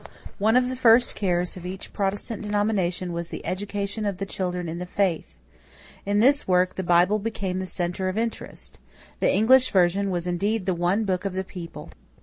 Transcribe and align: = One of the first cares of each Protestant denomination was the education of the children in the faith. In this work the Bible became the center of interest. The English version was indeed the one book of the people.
= 0.23 0.37
One 0.49 0.55
of 0.55 0.67
the 0.69 0.75
first 0.75 1.13
cares 1.13 1.55
of 1.55 1.63
each 1.63 1.93
Protestant 1.93 2.41
denomination 2.41 3.13
was 3.13 3.29
the 3.29 3.45
education 3.45 4.03
of 4.03 4.17
the 4.17 4.25
children 4.25 4.67
in 4.67 4.79
the 4.79 4.87
faith. 4.87 5.37
In 6.07 6.17
this 6.17 6.47
work 6.47 6.73
the 6.73 6.81
Bible 6.81 7.19
became 7.19 7.59
the 7.59 7.67
center 7.67 8.09
of 8.09 8.17
interest. 8.17 8.79
The 9.19 9.31
English 9.31 9.69
version 9.69 10.09
was 10.09 10.25
indeed 10.25 10.65
the 10.65 10.73
one 10.73 11.03
book 11.05 11.23
of 11.23 11.33
the 11.33 11.43
people. 11.43 11.91